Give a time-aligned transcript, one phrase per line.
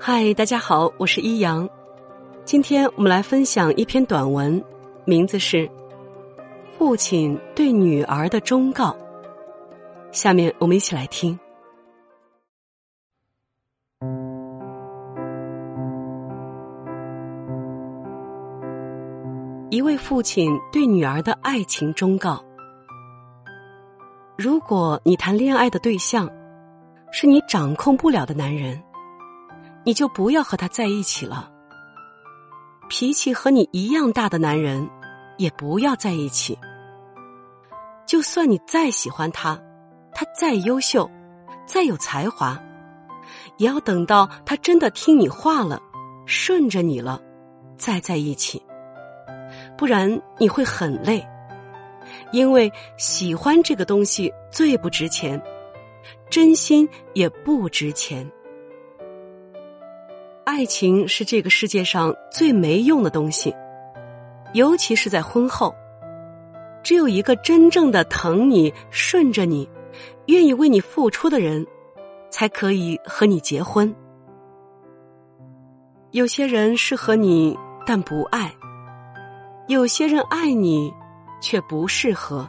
[0.00, 1.68] 嗨，大家好，我是一阳。
[2.44, 4.62] 今天我们来分享一篇短文，
[5.04, 5.66] 名字是
[6.78, 8.90] 《父亲对女儿的忠告》。
[10.12, 11.38] 下面我们一起来听。
[19.68, 22.42] 一位父亲对女儿的爱情忠告：
[24.36, 26.30] 如果你谈恋爱的对象
[27.10, 28.80] 是你掌控不了的男人，
[29.88, 31.50] 你就不要和他在一起了。
[32.90, 34.86] 脾气和你一样大的男人，
[35.38, 36.58] 也不要在一起。
[38.04, 39.58] 就算你再喜欢他，
[40.12, 41.10] 他再优秀，
[41.64, 42.62] 再有才华，
[43.56, 45.80] 也要等到他真的听你话了，
[46.26, 47.18] 顺着你了，
[47.78, 48.62] 再在一起。
[49.78, 51.26] 不然你会很累，
[52.30, 55.42] 因为喜欢这个东西最不值钱，
[56.28, 58.30] 真心也不值钱。
[60.48, 63.54] 爱情是这个世界上最没用的东西，
[64.54, 65.74] 尤其是在婚后。
[66.82, 69.68] 只有一个真正的疼你、顺着你、
[70.24, 71.66] 愿意为你付出的人，
[72.30, 73.94] 才可以和你结婚。
[76.12, 77.54] 有些人适合你，
[77.84, 78.50] 但不爱。
[79.66, 80.90] 有些人爱你，
[81.42, 82.48] 却不适合。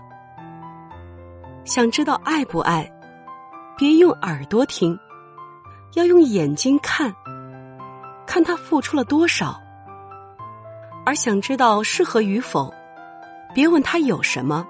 [1.66, 2.90] 想知道爱不爱，
[3.78, 4.98] 别用耳朵听，
[5.96, 7.14] 要用眼睛看，
[8.30, 9.60] 看他付出了多少。
[11.04, 12.72] 而想知道适合与否，
[13.56, 14.64] 别问他有什么，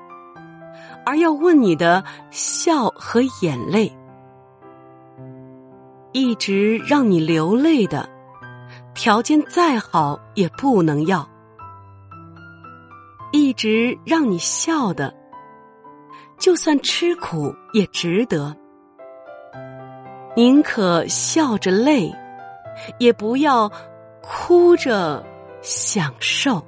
[1.05, 2.01] 而要问你的
[2.31, 3.93] 笑和眼泪。
[6.13, 8.09] 一直让你流泪的，
[8.93, 11.27] 条件再好也不能要。
[13.33, 15.13] 一直让你笑的，
[16.37, 18.55] 就算吃苦也值得。
[20.37, 22.09] 宁可笑着泪，
[22.97, 23.71] 也不要
[24.21, 25.23] 哭着
[25.61, 26.63] 享受。